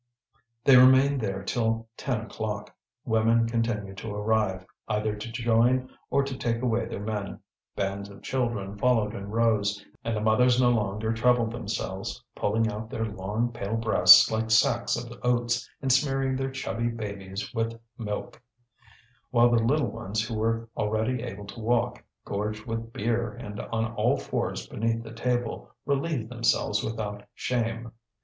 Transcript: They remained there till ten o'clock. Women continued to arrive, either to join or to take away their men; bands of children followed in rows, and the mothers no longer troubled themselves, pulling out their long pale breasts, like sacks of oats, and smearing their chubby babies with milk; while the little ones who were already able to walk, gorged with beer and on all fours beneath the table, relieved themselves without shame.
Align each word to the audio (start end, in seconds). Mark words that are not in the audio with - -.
They 0.63 0.77
remained 0.77 1.21
there 1.21 1.43
till 1.43 1.87
ten 1.95 2.21
o'clock. 2.21 2.73
Women 3.05 3.45
continued 3.45 3.97
to 3.97 4.11
arrive, 4.11 4.65
either 4.87 5.15
to 5.15 5.31
join 5.31 5.91
or 6.09 6.23
to 6.23 6.35
take 6.35 6.63
away 6.63 6.85
their 6.87 6.99
men; 7.03 7.39
bands 7.75 8.09
of 8.09 8.23
children 8.23 8.79
followed 8.79 9.13
in 9.13 9.29
rows, 9.29 9.85
and 10.03 10.17
the 10.17 10.21
mothers 10.21 10.59
no 10.59 10.71
longer 10.71 11.13
troubled 11.13 11.51
themselves, 11.51 12.19
pulling 12.33 12.67
out 12.67 12.89
their 12.89 13.05
long 13.05 13.51
pale 13.51 13.77
breasts, 13.77 14.31
like 14.31 14.49
sacks 14.49 14.97
of 14.97 15.13
oats, 15.21 15.69
and 15.83 15.91
smearing 15.93 16.35
their 16.35 16.49
chubby 16.49 16.87
babies 16.87 17.53
with 17.53 17.79
milk; 17.95 18.41
while 19.29 19.51
the 19.51 19.61
little 19.61 19.91
ones 19.91 20.27
who 20.27 20.33
were 20.33 20.67
already 20.75 21.21
able 21.21 21.45
to 21.45 21.59
walk, 21.59 22.03
gorged 22.25 22.65
with 22.65 22.91
beer 22.91 23.33
and 23.33 23.59
on 23.59 23.93
all 23.93 24.17
fours 24.17 24.65
beneath 24.65 25.03
the 25.03 25.13
table, 25.13 25.69
relieved 25.85 26.27
themselves 26.29 26.83
without 26.83 27.21
shame. 27.35 27.91